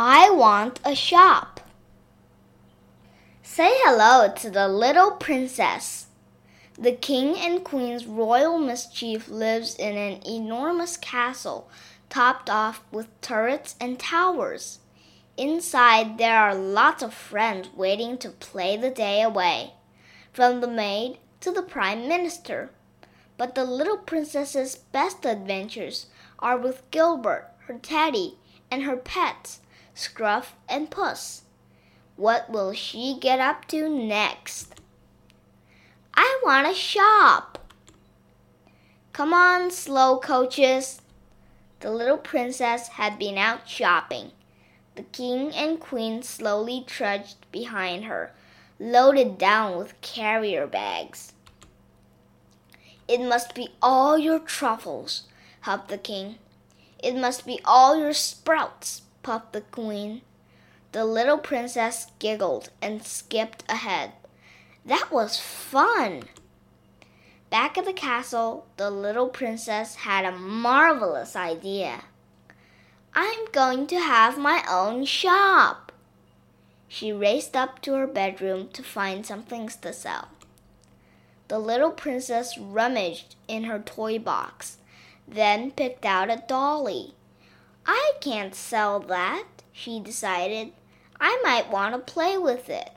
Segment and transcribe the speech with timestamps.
[0.00, 1.60] I want a shop.
[3.42, 6.06] Say hello to the little princess.
[6.78, 11.68] The king and queen's royal mischief lives in an enormous castle
[12.08, 14.78] topped off with turrets and towers.
[15.36, 19.72] Inside, there are lots of friends waiting to play the day away,
[20.32, 22.70] from the maid to the prime minister.
[23.36, 26.06] But the little princess's best adventures
[26.38, 28.36] are with Gilbert, her teddy,
[28.70, 29.58] and her pets,
[29.98, 31.42] Scruff and Puss.
[32.14, 34.80] What will she get up to next?
[36.14, 37.72] I want a shop.
[39.12, 41.02] Come on, slow coaches.
[41.80, 44.30] The little princess had been out shopping.
[44.94, 48.32] The king and queen slowly trudged behind her,
[48.78, 51.32] loaded down with carrier bags.
[53.08, 55.24] It must be all your truffles,
[55.62, 56.36] huffed the king.
[57.02, 60.22] It must be all your sprouts, puffed the queen.
[60.92, 64.12] The little princess giggled and skipped ahead.
[64.86, 66.22] That was fun!
[67.50, 72.04] Back at the castle, the little princess had a marvelous idea.
[73.12, 75.92] I'm going to have my own shop.
[76.88, 80.28] She raced up to her bedroom to find some things to sell.
[81.48, 84.78] The little princess rummaged in her toy box,
[85.26, 87.12] then picked out a dolly.
[87.90, 90.72] I can't sell that, she decided.
[91.18, 92.90] I might want to play with it.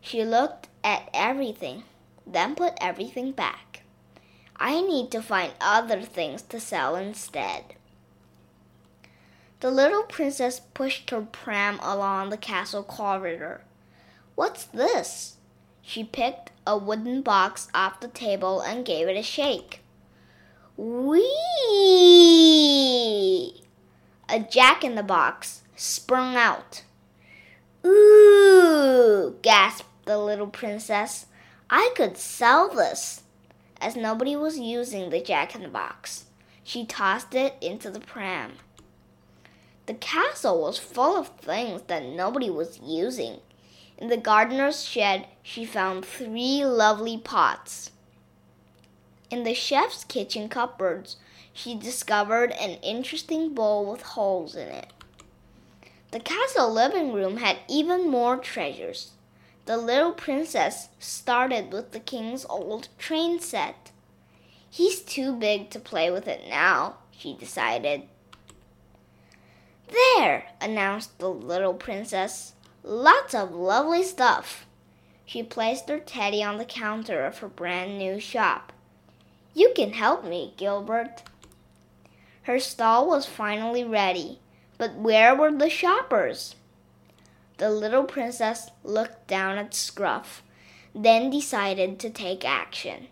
[0.00, 1.82] She looked at everything,
[2.24, 3.82] then put everything back.
[4.56, 7.74] I need to find other things to sell instead.
[9.58, 13.62] The little princess pushed her pram along the castle corridor.
[14.36, 15.38] What's this?
[15.82, 19.80] She picked a wooden box off the table and gave it a shake.
[20.76, 21.20] Whee!
[24.34, 26.82] A jack in the box sprung out.
[27.86, 29.36] Ooh!
[29.42, 31.26] gasped the little princess.
[31.70, 33.22] I could sell this.
[33.80, 36.24] As nobody was using the jack in the box,
[36.64, 38.54] she tossed it into the pram.
[39.86, 43.38] The castle was full of things that nobody was using.
[43.98, 47.92] In the gardener's shed, she found three lovely pots.
[49.34, 51.16] In the chef's kitchen cupboards,
[51.52, 54.92] she discovered an interesting bowl with holes in it.
[56.12, 59.10] The castle living room had even more treasures.
[59.64, 63.90] The little princess started with the king's old train set.
[64.70, 68.02] He's too big to play with it now, she decided.
[69.88, 72.52] There, announced the little princess.
[72.84, 74.64] Lots of lovely stuff.
[75.26, 78.70] She placed her teddy on the counter of her brand new shop.
[79.54, 81.22] You can help me, Gilbert.
[82.42, 84.40] Her stall was finally ready,
[84.76, 86.56] but where were the shoppers?
[87.58, 90.42] The little princess looked down at Scruff,
[90.94, 93.06] then decided to take action.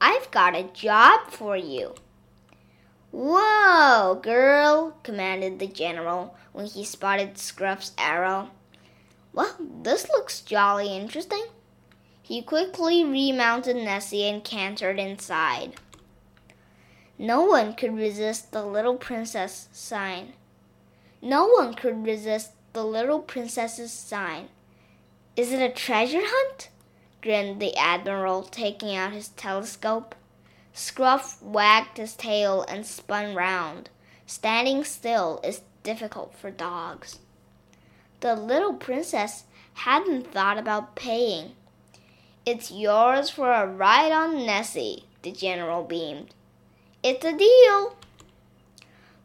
[0.00, 1.94] I've got a job for you.
[3.10, 8.50] Whoa, girl, commanded the general when he spotted Scruff's arrow.
[9.32, 11.44] Well, this looks jolly interesting.
[12.30, 15.72] He quickly remounted Nessie and cantered inside.
[17.18, 20.34] No one could resist the little princess sign.
[21.20, 24.48] No one could resist the little princess's sign.
[25.34, 26.68] Is it a treasure hunt?
[27.20, 30.14] grinned the admiral, taking out his telescope.
[30.72, 33.90] Scruff wagged his tail and spun round.
[34.24, 37.18] Standing still is difficult for dogs.
[38.20, 41.56] The little princess hadn't thought about paying.
[42.46, 46.34] It's yours for a ride on Nessie, the general beamed.
[47.02, 47.96] It's a deal.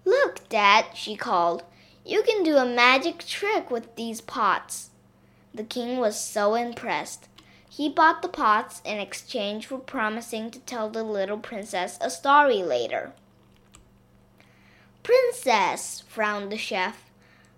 [0.03, 1.64] Look, Dad, she called.
[2.06, 4.90] You can do a magic trick with these pots.
[5.53, 7.30] The king was so impressed.
[7.70, 12.64] He bought the pots in exchange for promising to tell the little princess a story
[12.64, 13.14] later.
[15.03, 17.09] Princess, frowned the chef,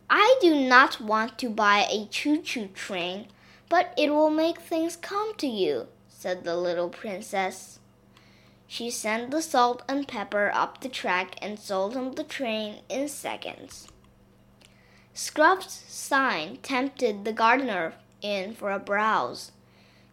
[0.10, 3.28] I do not want to buy a choo choo train,
[3.70, 7.80] but it will make things come to you, said the little princess.
[8.68, 13.08] She sent the salt and pepper up the track and sold him the train in
[13.08, 13.88] seconds.
[15.14, 19.52] Scruff's sign tempted the gardener in for a browse.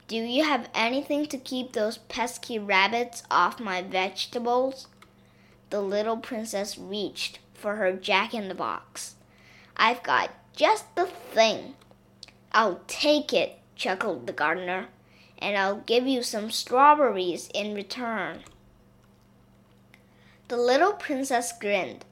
[0.07, 4.87] Do you have anything to keep those pesky rabbits off my vegetables?
[5.71, 9.17] The little princess reached for her jack in the box.
[9.77, 11.75] I've got just the thing.
[12.55, 14.87] I'll take it, chuckled the gardener
[15.39, 18.45] and I'll give you some strawberries in return.
[20.49, 22.05] The little princess grinned.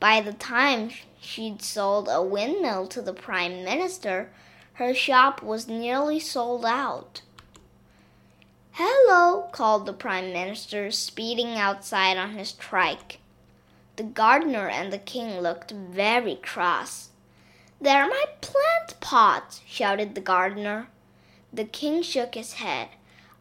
[0.00, 4.30] By the time she'd sold a windmill to the Prime Minister,
[4.74, 7.22] her shop was nearly sold out.
[8.72, 13.20] Hello, called the Prime Minister, speeding outside on his trike.
[13.94, 17.10] The gardener and the king looked very cross.
[17.80, 18.24] They're my
[18.84, 20.88] plant pots, shouted the gardener.
[21.52, 22.88] The king shook his head.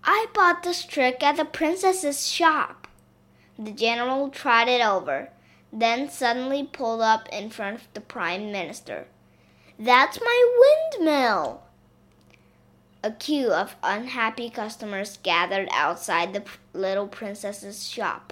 [0.03, 2.87] I bought this trick at the princess's shop.
[3.57, 5.29] The general tried it over,
[5.71, 9.07] then suddenly pulled up in front of the prime minister.
[9.77, 11.63] That's my windmill!
[13.03, 16.43] A queue of unhappy customers gathered outside the
[16.73, 18.31] little princess's shop.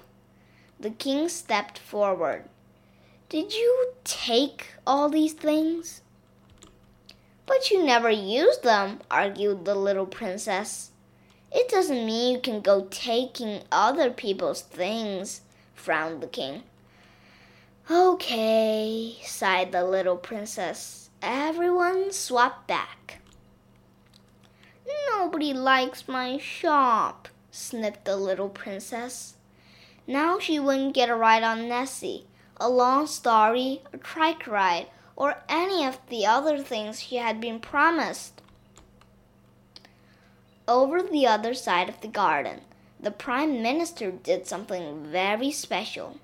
[0.80, 2.46] The king stepped forward.
[3.28, 6.02] Did you take all these things?
[7.52, 10.92] But you never use them, argued the little princess.
[11.52, 15.42] It doesn't mean you can go taking other people's things,
[15.76, 16.64] frowned the king.
[17.90, 21.10] Okay, sighed the little princess.
[21.22, 23.20] Everyone swap back.
[25.10, 29.36] Nobody likes my shop, sniffed the little princess.
[30.08, 35.44] Now she wouldn't get a ride on Nessie, a long story, a trike ride, or
[35.50, 38.42] any of the other things he had been promised.
[40.68, 42.62] Over the other side of the garden,
[43.00, 46.18] the Prime Minister did something very special.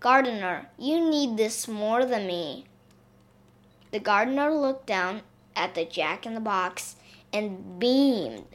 [0.00, 2.66] Gardener, you need this more than me.
[3.90, 5.22] The gardener looked down
[5.54, 6.96] at the jack in the box
[7.32, 8.46] and beamed.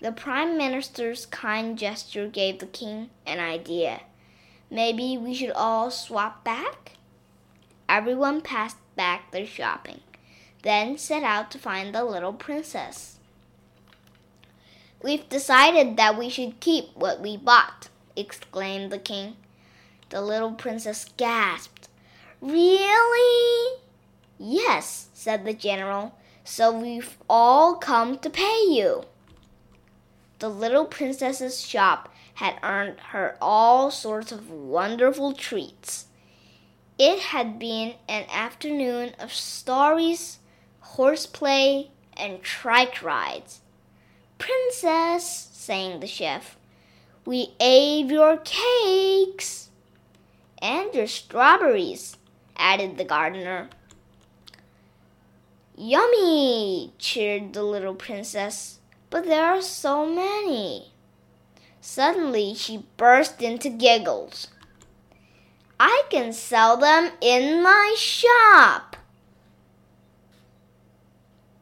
[0.00, 4.02] The Prime Minister's kind gesture gave the king an idea.
[4.70, 6.92] Maybe we should all swap back?
[7.88, 10.00] Everyone passed back their shopping,
[10.62, 13.18] then set out to find the little princess.
[15.02, 19.36] We've decided that we should keep what we bought, exclaimed the king.
[20.10, 21.88] The little princess gasped.
[22.40, 23.78] Really?
[24.38, 26.14] Yes, said the general.
[26.44, 29.04] So we've all come to pay you.
[30.40, 36.07] The little princess's shop had earned her all sorts of wonderful treats.
[36.98, 40.40] It had been an afternoon of stories,
[40.80, 43.60] horseplay, and trike rides.
[44.38, 46.56] Princess, sang the chef,
[47.24, 49.68] we ate your cakes.
[50.60, 52.16] And your strawberries,
[52.56, 53.68] added the gardener.
[55.76, 56.94] Yummy!
[56.98, 58.80] cheered the little princess.
[59.10, 60.92] But there are so many.
[61.80, 64.48] Suddenly she burst into giggles.
[65.80, 68.87] I can sell them in my shop.